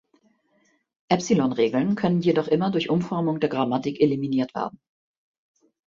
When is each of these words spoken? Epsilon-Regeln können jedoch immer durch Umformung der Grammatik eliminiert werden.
Epsilon-Regeln 1.09 1.93
können 1.93 2.21
jedoch 2.23 2.47
immer 2.47 2.71
durch 2.71 2.89
Umformung 2.89 3.39
der 3.39 3.49
Grammatik 3.51 4.01
eliminiert 4.01 4.55
werden. 4.55 4.79